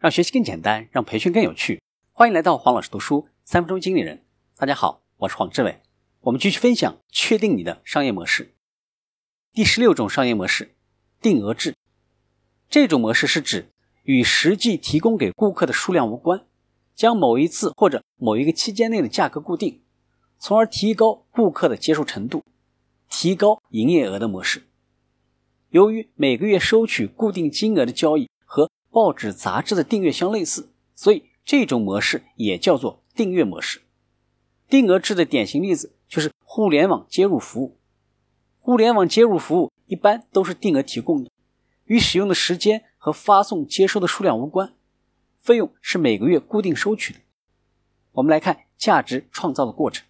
[0.00, 1.82] 让学习更简单，让培训更有趣。
[2.12, 4.24] 欢迎来到黄老师读书三分钟经理人。
[4.56, 5.82] 大家好，我是黄志伟。
[6.20, 8.54] 我们继续分享确定你的商业模式。
[9.52, 10.74] 第十六种商业模式，
[11.20, 11.74] 定额制。
[12.70, 13.68] 这种模式是指
[14.04, 16.46] 与实际提供给顾客的数量无关，
[16.94, 19.82] 将某一次或者某一个期间内的价格固定，
[20.38, 22.42] 从而提高顾客的接受程度，
[23.10, 24.62] 提高营业额的模式。
[25.68, 28.30] 由于每个月收取固定金额的交易。
[28.90, 33.82] 报纸、杂志的订阅相类似，所以这种模式也叫做订阅模式。
[34.68, 37.78] 定额制的典型例子就是互联网接入服务。
[38.58, 41.30] 互联网接入服务一般都是定额提供的，
[41.84, 44.74] 与使用的时间和发送接收的数量无关，
[45.38, 47.20] 费用是每个月固定收取的。
[48.12, 50.04] 我们来看价值创造的过程：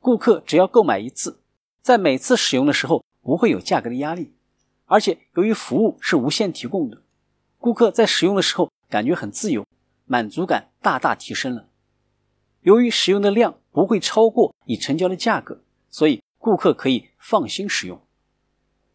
[0.00, 1.42] 顾客只要购买一次，
[1.82, 4.32] 在每次使用的时候不会有价格的压力，
[4.86, 7.01] 而且由于服务是无限提供的。
[7.62, 9.64] 顾客在使用的时候感觉很自由，
[10.04, 11.68] 满足感大大提升了。
[12.62, 18.02] 由于使用的量不会超过已成交的价格，所以顾客可以放心使用。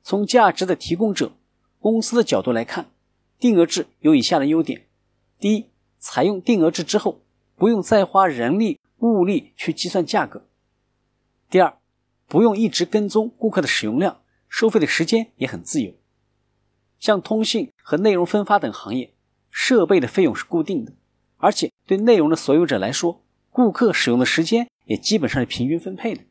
[0.03, 1.31] 从价值的提供者
[1.79, 2.91] 公司的角度来看，
[3.39, 4.85] 定额制有以下的优点：
[5.39, 7.21] 第一，采用定额制之后，
[7.55, 10.41] 不用再花人力物力去计算价格；
[11.49, 11.77] 第二，
[12.27, 15.93] 不用一直跟踪顾客的使用量，收费的时间也很自由。
[16.99, 19.13] 像通信和内容分发等行业，
[19.49, 20.93] 设备的费用是固定的，
[21.37, 26.21] 而且对内容的所有者来说，顾客使用的时间也基本上是平均分配的。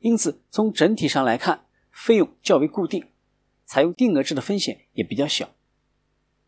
[0.00, 3.06] 因此，从整体上来看，费用较为固定，
[3.64, 5.48] 采用定额制的风险也比较小。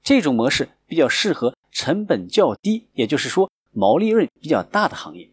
[0.03, 5.31] 这种模式比较适合成本较低，也就是说毛利润比较大的行业。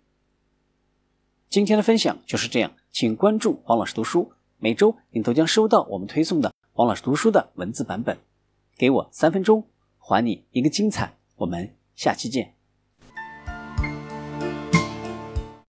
[1.50, 6.52] 今天的分享就是这样，请关注黄老师读书，每周您都将收到我们推送的。
[6.74, 8.18] 王老师读书的文字版本，
[8.76, 9.68] 给我三分钟，
[10.00, 11.16] 还你一个精彩。
[11.36, 12.56] 我们下期见。